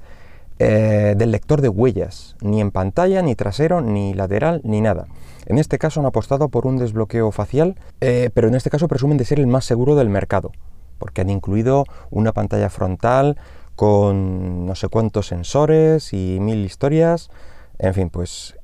eh, 0.59 1.15
del 1.17 1.31
lector 1.31 1.63
de 1.63 1.71
huellas, 1.71 2.37
ni 2.43 2.61
en 2.61 2.71
pantalla, 2.71 3.23
ni 3.23 3.35
trasero, 3.35 3.81
ni 3.81 4.13
lateral, 4.13 4.61
ni 4.65 4.83
nada. 4.83 5.07
En 5.47 5.57
este 5.57 5.79
caso 5.79 5.99
han 5.99 6.05
apostado 6.05 6.51
por 6.51 6.67
un 6.67 6.77
desbloqueo 6.77 7.33
facial, 7.33 7.77
eh, 8.03 8.29
pero 8.35 8.49
en 8.49 8.55
este 8.55 8.69
caso 8.69 8.87
presumen 8.87 9.17
de 9.17 9.25
ser 9.25 9.41
el 9.41 9.47
más 9.47 9.65
seguro 9.65 9.95
del 9.95 10.11
mercado, 10.11 10.53
porque 10.99 11.23
han 11.23 11.31
incluido 11.31 11.87
una 12.11 12.33
pantalla 12.33 12.69
frontal 12.69 13.39
con 13.77 14.67
no 14.67 14.75
sé 14.75 14.89
cuántos 14.89 15.29
sensores 15.29 16.13
y 16.13 16.37
mil 16.39 16.67
historias. 16.67 17.31
En 17.79 17.95
fin, 17.95 18.11
pues 18.11 18.59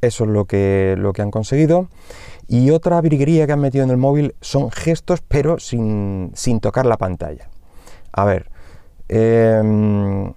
eso 0.00 0.24
es 0.24 0.30
lo 0.30 0.44
que, 0.46 0.94
lo 0.98 1.12
que 1.12 1.22
han 1.22 1.30
conseguido. 1.30 1.88
Y 2.48 2.70
otra 2.70 3.00
virguería 3.00 3.46
que 3.46 3.52
han 3.52 3.60
metido 3.60 3.84
en 3.84 3.90
el 3.90 3.96
móvil 3.96 4.34
son 4.40 4.70
gestos, 4.70 5.20
pero 5.26 5.58
sin, 5.60 6.32
tocar 6.60 6.86
la 6.86 6.96
pantalla. 6.96 7.48
A 8.12 8.24
ver, 8.24 8.50
em, 9.08 10.32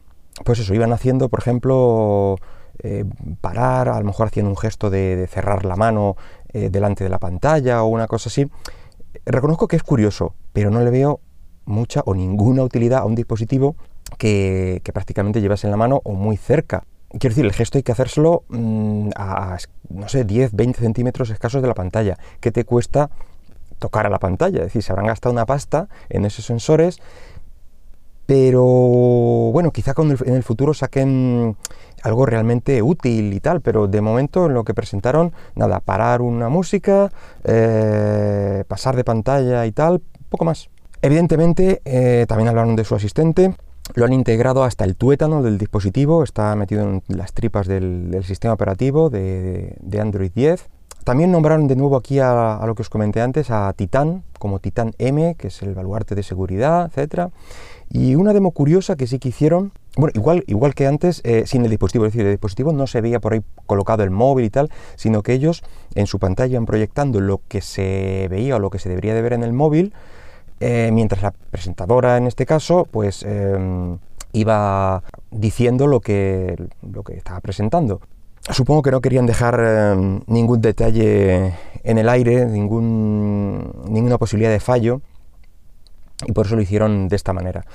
pues 0.46 0.60
eso, 0.60 0.74
iban 0.76 0.94
haciendo, 0.94 1.30
por 1.30 1.40
ejemplo, 1.40 2.36
eh, 2.84 3.06
parar, 3.42 3.90
a 3.90 4.00
lo 4.00 4.06
mejor 4.06 4.28
haciendo 4.28 4.52
un 4.52 4.58
gesto 4.58 4.90
de, 4.90 5.28
cerrar 5.32 5.66
la 5.66 5.76
mano 5.76 6.16
eh, 6.54 6.70
delante 6.70 7.04
de 7.04 7.10
la 7.10 7.20
pantalla 7.20 7.82
o 7.84 7.88
una 7.88 8.08
cosa 8.08 8.30
así. 8.30 8.48
Reconozco 9.26 9.68
que 9.68 9.76
es 9.76 9.84
curioso, 9.84 10.36
pero 10.54 10.70
no 10.70 10.82
le 10.82 10.92
veo 10.92 11.20
mucha 11.66 12.02
o 12.06 12.14
ninguna 12.14 12.62
utilidad 12.64 13.00
a 13.00 13.06
un 13.06 13.16
dispositivo 13.16 13.76
que, 14.18 14.82
que 14.84 14.94
prácticamente 14.94 15.42
llevas 15.42 15.64
en 15.64 15.72
la 15.72 15.78
mano 15.78 16.02
o 16.04 16.14
muy 16.14 16.38
cerca 16.38 16.84
quiero 17.20 17.34
decir, 17.34 17.46
el 17.46 17.54
gesto 17.54 17.78
hay 17.78 17.84
que 17.84 17.92
hacérselo 17.92 18.44
mm, 18.50 19.10
a, 19.16 19.58
no 19.90 20.10
sé, 20.10 20.24
10, 20.24 20.54
20 20.54 20.80
centímetros 20.80 21.30
escasos 21.30 21.62
de 21.62 21.68
la 21.68 21.74
pantalla. 21.74 22.18
¿Qué 22.40 22.52
te 22.52 22.66
cuesta 22.66 23.10
tocar 23.80 24.06
a 24.06 24.10
la 24.10 24.20
pantalla? 24.20 24.60
Es 24.60 24.66
decir, 24.66 24.84
se 24.84 24.92
habrán 24.92 25.08
gastado 25.08 25.34
una 25.34 25.46
pasta 25.46 25.88
en 26.10 26.26
esos 26.26 26.46
sensores, 26.46 27.00
pero 28.26 28.64
bueno, 28.64 29.72
quizá 29.72 29.94
en 29.98 30.34
el 30.34 30.44
futuro 30.44 30.74
saquen 30.74 31.58
algo 32.04 32.26
realmente 32.26 32.82
útil 32.82 33.34
y 33.34 33.40
tal, 33.40 33.62
pero 33.62 33.88
de 33.88 34.02
momento 34.02 34.48
en 34.48 34.54
lo 34.54 34.64
que 34.64 34.74
presentaron, 34.74 35.34
nada, 35.56 35.80
parar 35.80 36.22
una 36.22 36.50
música, 36.50 37.12
eh, 37.44 38.64
pasar 38.68 38.96
de 38.96 39.04
pantalla 39.04 39.66
y 39.66 39.72
tal, 39.72 40.02
poco 40.30 40.46
más. 40.46 40.70
Evidentemente, 41.02 41.82
eh, 41.86 42.26
también 42.28 42.48
hablaron 42.48 42.76
de 42.76 42.86
su 42.86 42.96
asistente, 42.96 43.56
lo 43.96 44.06
han 44.06 44.14
integrado 44.14 44.64
hasta 44.64 44.86
el 44.86 44.96
tuétano 44.96 45.44
del 45.44 45.58
dispositivo, 45.58 46.24
está 46.24 46.56
metido 46.56 46.84
en 46.84 47.04
las 47.08 47.34
tripas 47.34 47.68
del, 47.68 48.24
sistema 48.24 48.54
operativo 48.54 49.10
de, 49.10 49.78
Android 50.00 50.32
10. 50.34 50.70
También 51.04 51.32
nombraron 51.32 51.68
de 51.68 51.76
nuevo 51.76 51.98
aquí 51.98 52.20
a, 52.20 52.62
lo 52.66 52.76
que 52.76 52.82
os 52.82 52.90
comenté 52.90 53.22
antes, 53.22 53.52
a 53.52 53.74
Titan, 53.74 54.24
como 54.40 54.60
Titan 54.60 54.94
M, 55.00 55.36
que 55.36 55.48
es 55.48 55.62
el 55.62 55.74
baluarte 55.74 56.16
de 56.16 56.24
seguridad, 56.24 56.92
etc. 56.96 57.30
Y 57.90 58.16
una 58.16 58.32
demo 58.32 58.52
curiosa 58.52 58.96
que 58.96 59.06
sí 59.06 59.20
que 59.20 59.30
hicieron, 59.30 59.74
bueno, 59.98 60.14
igual, 60.16 60.46
igual 60.48 60.74
que 60.74 60.88
antes, 60.88 61.22
eh, 61.26 61.44
sin 61.46 61.66
el 61.66 61.70
dispositivo, 61.70 62.06
es 62.06 62.14
decir, 62.14 62.26
el 62.26 62.32
dispositivo 62.32 62.72
no 62.72 62.88
se 62.88 63.02
veía 63.02 63.20
por 63.20 63.34
ahí 63.34 63.42
colocado 63.66 64.04
el 64.04 64.12
móvil 64.12 64.46
y 64.46 64.50
tal, 64.50 64.72
sino 64.96 65.24
que 65.24 65.34
ellos 65.34 65.62
en 65.94 66.08
su 66.08 66.20
pantalla 66.20 66.54
iban 66.54 66.66
proyectando 66.66 67.20
lo 67.20 67.42
que 67.50 67.60
se 67.60 68.28
veía 68.30 68.56
o 68.56 68.60
lo 68.60 68.70
que 68.70 68.80
se 68.80 68.88
debería 68.88 69.14
de 69.14 69.22
ver 69.22 69.34
en 69.34 69.44
el 69.44 69.52
móvil, 69.52 69.94
eh, 70.60 70.90
mientras 70.94 71.22
la 71.22 71.32
presentadora 71.32 72.18
en 72.18 72.28
este 72.28 72.46
caso 72.46 72.88
pues 72.90 73.24
em, 73.24 73.98
iba 74.32 75.04
diciendo 75.32 75.88
lo 75.88 76.00
que, 76.00 76.56
lo 76.82 77.04
que 77.04 77.16
estaba 77.16 77.40
presentando. 77.40 78.02
Supongo 78.50 78.82
que 78.82 78.92
no 78.92 79.00
querían 79.00 79.26
dejar 79.26 79.60
em, 79.60 80.22
ningún 80.28 80.62
detalle 80.62 81.54
en 81.84 81.98
el 81.98 82.10
aire, 82.10 82.46
ningún, 82.46 83.72
ninguna 83.88 84.18
posibilidad 84.18 84.52
de 84.52 84.60
fallo, 84.60 85.02
y 86.26 86.32
por 86.32 86.46
eso 86.46 86.56
lo 86.56 86.62
hicieron 86.62 87.08
de 87.08 87.16
esta 87.16 87.34
manera. 87.34 87.66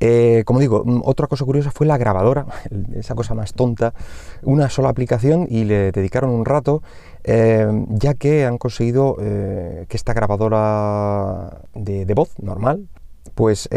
Eh, 0.00 0.42
como 0.46 0.60
digo, 0.60 0.82
mm, 0.84 1.02
otra 1.04 1.26
cosa 1.26 1.44
curiosa 1.44 1.70
fue 1.70 1.86
la 1.86 1.98
grabadora, 1.98 2.46
esa 2.94 3.14
cosa 3.14 3.34
más 3.34 3.52
tonta, 3.54 3.94
una 4.42 4.68
sola 4.70 4.88
aplicación 4.88 5.46
y 5.48 5.64
le 5.64 5.92
dedicaron 5.92 6.30
un 6.30 6.44
rato, 6.44 6.82
eh, 7.24 7.66
ya 7.88 8.14
que 8.14 8.44
han 8.46 8.58
conseguido 8.58 9.16
eh, 9.20 9.86
que 9.88 9.96
esta 9.96 10.12
grabadora 10.12 11.62
de, 11.74 12.14
voz 12.14 12.38
normal, 12.40 12.88
pues 13.34 13.68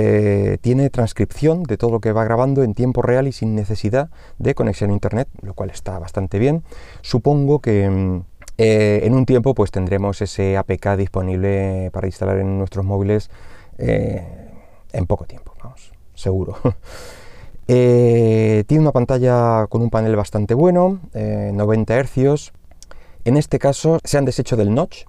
tiene 0.61 0.89
transcripción 0.89 1.61
de 1.63 1.77
todo 1.77 1.91
lo 1.91 1.99
que 1.99 2.13
va 2.13 2.23
grabando 2.23 2.63
en 2.63 2.73
tiempo 2.73 3.03
real 3.03 3.27
y 3.27 3.31
sin 3.31 3.53
necesidad 3.53 4.09
de 4.39 4.55
conexión 4.55 4.89
a 4.89 4.93
internet, 4.93 5.27
lo 5.43 5.53
cual 5.53 5.69
está 5.69 5.99
bastante 5.99 6.39
bien. 6.39 6.63
Supongo 7.01 7.59
que 7.59 7.87
mm, 7.87 8.21
en 8.57 9.13
un 9.13 9.27
tiempo 9.27 9.53
pues 9.53 9.69
tendremos 9.69 10.19
ese 10.23 10.57
APK 10.57 10.95
disponible 10.97 11.91
para 11.93 12.07
instalar 12.07 12.39
en 12.39 12.57
nuestros 12.57 12.83
móviles 12.83 13.29
en 13.81 15.05
poco 15.07 15.25
tiempo, 15.25 15.53
vamos 15.63 15.91
seguro. 16.21 16.55
Eh, 17.73 18.65
tiene 18.67 18.81
una 18.81 18.91
pantalla 18.91 19.65
con 19.67 19.81
un 19.81 19.89
panel 19.89 20.17
bastante 20.17 20.53
bueno, 20.53 20.99
90 21.13 21.97
eh, 21.97 22.03
Hz. 22.03 22.51
En 23.23 23.37
este 23.37 23.59
caso 23.59 23.99
se 24.03 24.17
han 24.17 24.25
deshecho 24.25 24.57
del 24.57 24.73
notch. 24.73 25.05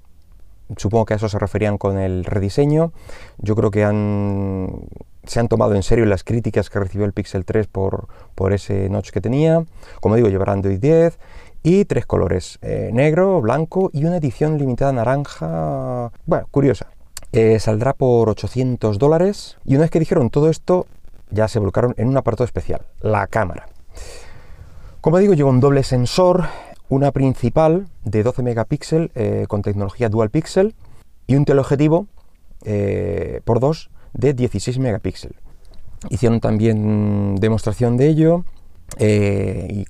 Supongo 0.76 1.06
que 1.06 1.14
a 1.14 1.16
eso 1.16 1.28
se 1.28 1.40
referían 1.40 1.76
con 1.76 1.98
el 1.98 2.24
rediseño. 2.24 2.92
Yo 3.38 3.56
creo 3.56 3.72
que 3.72 3.82
han, 3.82 4.86
se 5.24 5.40
han 5.40 5.48
tomado 5.48 5.74
en 5.74 5.82
serio 5.82 6.04
las 6.06 6.22
críticas 6.22 6.70
que 6.70 6.78
recibió 6.78 7.04
el 7.04 7.12
Pixel 7.12 7.44
3 7.44 7.66
por, 7.66 8.06
por 8.36 8.52
ese 8.52 8.88
notch 8.88 9.10
que 9.10 9.20
tenía. 9.20 9.64
Como 10.00 10.14
digo, 10.14 10.28
llevará 10.28 10.52
Android 10.52 10.78
10 10.78 11.18
y 11.64 11.84
tres 11.86 12.06
colores, 12.06 12.60
eh, 12.62 12.90
negro, 12.92 13.40
blanco 13.40 13.90
y 13.92 14.04
una 14.04 14.18
edición 14.18 14.56
limitada 14.56 14.92
naranja, 14.92 16.12
bueno, 16.26 16.46
curiosa. 16.52 16.92
Saldrá 17.58 17.94
por 17.94 18.28
800 18.28 18.98
dólares 18.98 19.56
y 19.64 19.74
una 19.74 19.82
vez 19.82 19.90
que 19.90 19.98
dijeron 19.98 20.30
todo 20.30 20.50
esto, 20.50 20.86
ya 21.30 21.48
se 21.48 21.58
volcaron 21.58 21.94
en 21.96 22.08
un 22.08 22.16
apartado 22.16 22.44
especial, 22.44 22.82
la 23.00 23.26
cámara. 23.26 23.66
Como 25.00 25.18
digo, 25.18 25.34
lleva 25.34 25.50
un 25.50 25.58
doble 25.58 25.82
sensor, 25.82 26.44
una 26.88 27.10
principal 27.10 27.88
de 28.04 28.22
12 28.22 28.42
megapíxeles 28.42 29.10
eh, 29.14 29.46
con 29.48 29.62
tecnología 29.62 30.08
dual 30.08 30.30
pixel 30.30 30.74
y 31.26 31.34
un 31.34 31.44
teleobjetivo 31.44 32.06
eh, 32.64 33.40
por 33.44 33.58
2 33.58 33.90
de 34.12 34.34
16 34.34 34.78
megapíxeles. 34.78 35.36
Hicieron 36.10 36.38
también 36.40 37.36
demostración 37.36 37.96
de 37.96 38.08
ello 38.08 38.44
eh, 38.98 39.66
y 39.70 39.86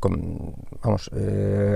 vamos, 0.82 1.10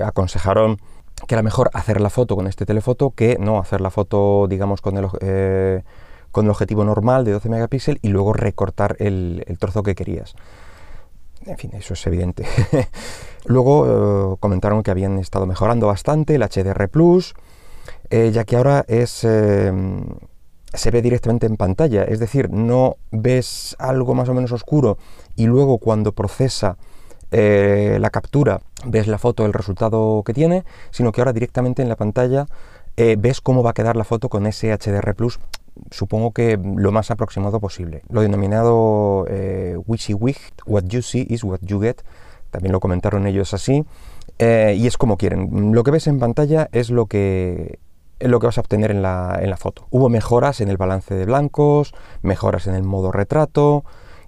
aconsejaron 0.03 0.79
que 1.25 1.35
era 1.35 1.41
mejor 1.41 1.69
hacer 1.73 2.01
la 2.01 2.09
foto 2.09 2.35
con 2.35 2.47
este 2.47 2.65
telefoto 2.65 3.11
que 3.11 3.37
no 3.39 3.59
hacer 3.59 3.81
la 3.81 3.89
foto, 3.89 4.47
digamos, 4.47 4.81
con 4.81 4.97
el 4.97 5.83
con 6.31 6.45
el 6.45 6.51
objetivo 6.51 6.85
normal 6.85 7.25
de 7.25 7.31
12 7.31 7.49
megapíxeles 7.49 7.99
y 8.03 8.09
luego 8.09 8.31
recortar 8.31 8.95
el, 8.99 9.43
trozo 9.59 9.81
que 9.81 9.95
querías. 9.95 10.35
En 11.47 11.57
fin, 11.57 11.71
eso 11.73 11.93
es 11.93 12.05
evidente. 12.05 12.45
luego 13.45 14.33
eh, 14.33 14.37
comentaron 14.39 14.83
que 14.83 14.91
habían 14.91 15.17
estado 15.17 15.47
mejorando 15.47 15.87
bastante 15.87 16.35
el 16.35 16.43
HDR 16.43 16.89
Plus, 16.89 17.33
eh, 18.11 18.29
ya 18.31 18.43
que 18.43 18.55
ahora 18.55 18.85
es 18.87 19.23
eh, 19.23 19.71
se 20.73 20.91
ve 20.91 21.01
directamente 21.01 21.47
en 21.47 21.57
pantalla, 21.57 22.03
es 22.03 22.19
decir, 22.19 22.51
no 22.51 22.97
ves 23.11 23.75
algo 23.79 24.13
más 24.13 24.29
o 24.29 24.33
menos 24.33 24.51
oscuro 24.51 24.97
y 25.35 25.47
luego 25.47 25.79
cuando 25.79 26.11
procesa 26.11 26.77
la 27.31 28.09
captura 28.09 28.61
ves 28.85 29.07
la 29.07 29.17
foto, 29.17 29.45
el 29.45 29.53
resultado 29.53 30.23
que 30.25 30.33
tiene, 30.33 30.63
sino 30.91 31.11
que 31.11 31.21
ahora 31.21 31.33
directamente 31.33 31.81
en 31.81 31.89
la 31.89 31.95
pantalla 31.95 32.45
ves 32.95 33.41
cómo 33.41 33.63
va 33.63 33.71
a 33.71 33.73
quedar 33.73 33.95
la 33.95 34.03
foto 34.03 34.29
con 34.29 34.47
ese 34.47 34.71
HDR 34.71 35.13
Plus 35.13 35.39
supongo 35.91 36.31
que 36.31 36.57
lo 36.57 36.91
más 36.91 37.11
aproximado 37.11 37.59
posible. 37.59 38.01
Lo 38.09 38.21
denominado 38.21 39.25
eh, 39.29 39.77
WYSIWYG, 39.85 40.37
what 40.65 40.83
you 40.85 41.01
see 41.01 41.25
is 41.29 41.43
what 41.43 41.59
you 41.61 41.81
get, 41.81 42.01
también 42.51 42.71
lo 42.71 42.79
comentaron 42.79 43.27
ellos 43.27 43.53
así, 43.53 43.85
eh, 44.39 44.75
y 44.77 44.87
es 44.87 44.97
como 44.97 45.17
quieren. 45.17 45.73
Lo 45.73 45.83
que 45.83 45.91
ves 45.91 46.07
en 46.07 46.19
pantalla 46.19 46.69
es 46.71 46.89
lo 46.89 47.07
que, 47.07 47.79
lo 48.19 48.39
que 48.39 48.47
vas 48.47 48.57
a 48.57 48.61
obtener 48.61 48.91
en 48.91 49.01
la, 49.01 49.39
en 49.41 49.49
la 49.49 49.57
foto. 49.57 49.87
Hubo 49.89 50.09
mejoras 50.09 50.61
en 50.61 50.69
el 50.69 50.77
balance 50.77 51.13
de 51.13 51.25
blancos, 51.25 51.93
mejoras 52.21 52.67
en 52.67 52.75
el 52.75 52.83
modo 52.83 53.11
retrato 53.11 53.83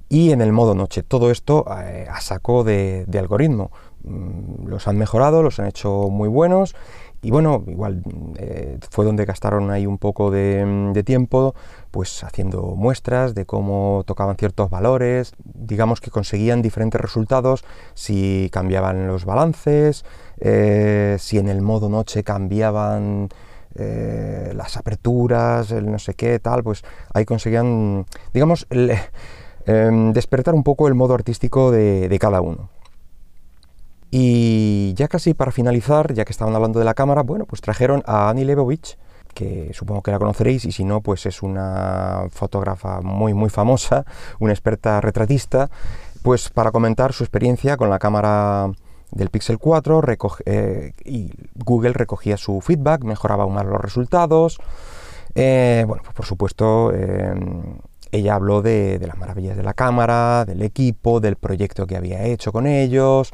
y 0.10 0.32
en 0.32 0.42
el 0.42 0.52
modo 0.52 0.76
noche. 0.76 1.04
Todo 1.04 1.32
esto 1.32 1.66
eh, 1.82 2.08
a 2.10 2.20
saco 2.20 2.64
de, 2.64 3.06
de 3.08 3.20
algoritmo. 3.20 3.72
Mm, 4.04 4.68
los 4.68 4.88
han 4.88 4.98
mejorado, 4.98 5.44
los 5.44 5.60
han 5.60 5.68
hecho 5.68 6.10
muy 6.10 6.28
buenos 6.28 6.76
y 7.22 7.32
bueno, 7.32 7.64
igual 7.68 8.02
eh, 8.38 8.80
fue 8.90 9.04
donde 9.04 9.26
gastaron 9.26 9.72
ahí 9.72 9.86
un 9.86 9.98
poco 9.98 10.32
de, 10.32 11.04
tiempo, 11.06 11.54
pues 11.92 12.24
haciendo 12.24 12.62
muestras 12.78 13.36
de 13.36 13.46
cómo 13.46 14.04
tocaban 14.06 14.38
ciertos 14.38 14.70
valores, 14.70 15.34
digamos 15.44 16.00
que 16.00 16.12
conseguían 16.12 16.62
diferentes 16.62 17.00
resultados 17.00 17.66
si 17.94 18.50
cambiaban 18.54 19.08
los 19.08 19.26
balances, 19.26 20.06
eh, 20.40 21.18
si 21.20 21.40
en 21.40 21.50
el 21.50 21.62
modo 21.62 21.90
noche 21.90 22.24
cambiaban 22.24 23.30
eh, 23.76 24.54
las 24.56 24.78
aperturas, 24.78 25.72
el 25.72 25.92
no 25.92 26.00
sé 26.00 26.14
qué, 26.14 26.40
tal, 26.40 26.64
pues 26.64 26.84
ahí 27.14 27.26
conseguían, 27.26 28.06
digamos, 28.34 28.66
em, 29.70 30.14
despertar 30.14 30.54
un 30.56 30.64
poco 30.64 30.88
el 30.88 30.96
modo 30.96 31.14
artístico 31.14 31.72
de 31.72 32.18
cada 32.20 32.42
uno. 32.42 32.70
Y 34.12 34.94
ya 34.96 35.08
casi 35.08 35.34
para 35.34 35.52
finalizar, 35.52 36.14
ya 36.14 36.26
que 36.26 36.32
estaban 36.32 36.56
hablando 36.56 36.80
de 36.80 36.86
la 36.86 36.96
cámara, 36.96 37.22
bueno, 37.22 37.46
pues 37.46 37.62
trajeron 37.62 38.02
a 38.08 38.30
Annie 38.30 38.44
Leibovich, 38.46 38.98
que 39.36 39.72
supongo 39.74 40.02
que 40.02 40.12
la 40.12 40.18
conoceréis 40.18 40.66
y 40.66 40.72
si 40.72 40.84
no, 40.84 41.02
pues 41.02 41.28
es 41.28 41.44
una 41.44 42.24
fotógrafa 42.32 43.02
muy 43.02 43.36
muy 43.36 43.50
famosa, 43.52 44.06
una 44.40 44.52
experta 44.52 45.00
retratista, 45.00 45.70
pues 46.24 46.50
para 46.50 46.72
comentar 46.72 47.14
su 47.14 47.24
experiencia 47.24 47.78
con 47.78 47.92
la 47.92 48.00
cámara 48.00 48.72
del 49.12 49.30
Pixel 49.30 49.60
4 49.60 50.04
eh, 50.46 50.94
y 51.06 51.32
Google 51.56 51.94
recogía 51.94 52.38
su 52.38 52.62
feedback, 52.62 53.04
mejoraba 53.04 53.44
aún 53.44 53.54
más 53.54 53.66
los 53.66 53.80
resultados. 53.80 54.58
Eh, 55.36 55.84
bueno, 55.88 56.02
pues 56.04 56.16
por 56.16 56.26
supuesto, 56.26 56.92
em, 56.94 57.78
ella 58.12 58.36
habló 58.36 58.62
de, 58.62 59.00
las 59.06 59.18
maravillas 59.18 59.58
de 59.58 59.64
la 59.64 59.74
cámara, 59.74 60.46
del 60.46 60.62
equipo, 60.62 61.20
del 61.20 61.36
proyecto 61.36 61.88
que 61.88 61.96
había 61.96 62.24
hecho 62.24 62.52
con 62.52 62.68
ellos. 62.68 63.32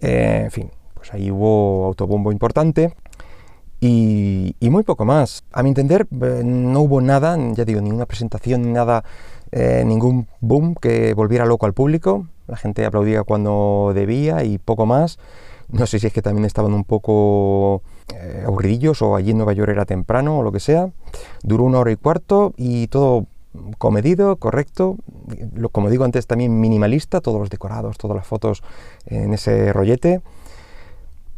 Eh, 0.00 0.42
en 0.44 0.50
fin, 0.50 0.70
pues 0.94 1.12
ahí 1.12 1.30
hubo 1.30 1.86
autobombo 1.86 2.32
importante. 2.32 2.94
Y, 3.80 4.56
muy 4.62 4.82
poco 4.82 5.04
más. 5.04 5.44
A 5.52 5.62
mi 5.62 5.68
entender, 5.68 6.06
no 6.10 6.80
hubo 6.80 7.00
nada, 7.02 7.36
ya 7.52 7.64
digo, 7.64 7.82
ninguna 7.82 8.06
presentación, 8.06 8.62
ni 8.62 8.72
nada, 8.72 9.04
ningún 9.52 10.26
boom 10.40 10.74
que 10.74 11.12
volviera 11.12 11.44
loco 11.44 11.66
al 11.66 11.74
público. 11.74 12.26
La 12.46 12.56
gente 12.56 12.84
aplaudía 12.84 13.22
cuando 13.22 13.92
debía 13.94 14.44
y 14.44 14.58
poco 14.58 14.86
más. 14.86 15.18
No 15.68 15.86
sé 15.86 15.98
si 15.98 16.06
es 16.06 16.12
que 16.12 16.22
también 16.22 16.44
estaban 16.44 16.74
un 16.74 16.84
poco 16.84 17.82
eh, 18.14 18.44
aburridillos 18.46 19.00
o 19.02 19.16
allí 19.16 19.30
en 19.30 19.38
Nueva 19.38 19.54
York 19.54 19.70
era 19.70 19.86
temprano 19.86 20.38
o 20.38 20.42
lo 20.42 20.52
que 20.52 20.60
sea. 20.60 20.90
Duró 21.42 21.64
una 21.64 21.78
hora 21.78 21.90
y 21.90 21.96
cuarto 21.96 22.52
y 22.56 22.88
todo 22.88 23.26
comedido, 23.78 24.36
correcto. 24.36 24.96
como 25.72 25.90
digo 25.90 26.04
antes, 26.04 26.26
también 26.26 26.60
minimalista, 26.60 27.20
todos 27.20 27.40
los 27.40 27.50
decorados, 27.50 27.98
todas 27.98 28.16
las 28.16 28.26
fotos 28.26 28.62
en 29.06 29.34
ese 29.34 29.72
rollete. 29.72 30.20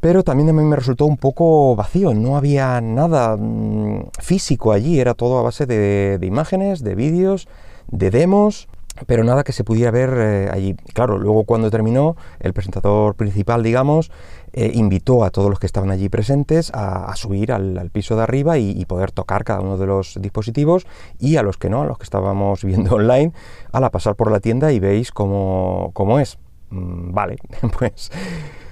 Pero 0.00 0.22
también 0.22 0.48
a 0.50 0.52
mí 0.52 0.62
me 0.62 0.76
resultó 0.76 1.06
un 1.06 1.16
poco 1.16 1.74
vacío, 1.74 2.14
no 2.14 2.36
había 2.36 2.80
nada 2.80 3.36
mm, 3.36 4.10
físico 4.20 4.72
allí, 4.72 5.00
era 5.00 5.14
todo 5.14 5.38
a 5.38 5.42
base 5.42 5.66
de 5.66 6.18
imágenes, 6.22 6.82
de 6.82 6.94
vídeos, 6.94 7.48
de 7.90 8.10
demos 8.10 8.68
pero 9.06 9.24
nada 9.24 9.44
que 9.44 9.52
se 9.52 9.64
pudiera 9.64 9.90
ver 9.90 10.10
eh, 10.16 10.48
allí. 10.50 10.74
Claro, 10.94 11.18
luego 11.18 11.44
cuando 11.44 11.70
terminó, 11.70 12.16
el 12.40 12.54
presentador 12.54 13.14
principal, 13.14 13.62
digamos, 13.62 14.10
eh, 14.52 14.70
invitó 14.74 15.24
a 15.24 15.30
todos 15.30 15.50
los 15.50 15.58
que 15.58 15.66
estaban 15.66 15.90
allí 15.90 16.08
presentes 16.08 16.70
a, 16.72 17.14
subir 17.16 17.52
al, 17.52 17.90
piso 17.90 18.16
de 18.16 18.22
arriba 18.22 18.56
y, 18.58 18.84
poder 18.86 19.10
tocar 19.10 19.44
cada 19.44 19.60
uno 19.60 19.76
de 19.76 19.86
los 19.86 20.18
dispositivos 20.20 20.86
y 21.18 21.36
a 21.36 21.42
los 21.42 21.58
que 21.58 21.68
no, 21.68 21.82
a 21.82 21.86
los 21.86 21.98
que 21.98 22.04
estábamos 22.04 22.64
viendo 22.64 22.94
online, 22.94 23.32
a 23.72 23.80
la 23.80 23.90
pasar 23.90 24.14
por 24.14 24.30
la 24.30 24.40
tienda 24.40 24.72
y 24.72 24.80
veis 24.80 25.12
cómo, 25.12 25.90
cómo 25.92 26.18
es. 26.18 26.38
Mm, 26.70 27.12
vale, 27.12 27.36
pues 27.78 28.10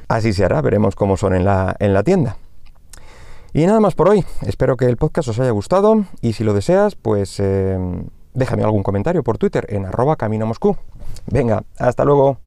así 0.09 0.33
se 0.33 0.45
hará, 0.45 0.63
veremos 0.63 0.95
cómo 0.95 1.17
son 1.17 1.35
en 1.35 1.45
la, 1.45 1.77
en 1.79 1.93
la 1.93 2.03
tienda. 2.03 2.37
Y 3.53 3.67
nada 3.67 3.79
más 3.79 3.95
por 3.95 4.09
hoy, 4.09 4.25
espero 4.43 4.77
que 4.77 4.87
el 4.87 4.97
podcast 4.97 5.29
os 5.29 5.39
haya 5.39 5.51
gustado 5.51 6.07
y 6.21 6.33
si 6.33 6.45
lo 6.45 6.55
deseas, 6.55 6.95
pues... 6.97 7.39
Eh, 7.39 7.79
déjame 8.35 8.65
algún 8.65 8.83
comentario 8.83 9.23
por 9.23 9.39
Twitter 9.39 9.67
en 9.71 9.87
arroba 9.87 10.17
camino 10.17 10.47
Moscú. 10.47 10.77
Venga, 11.27 11.65
hasta 11.79 12.05
luego. 12.05 12.39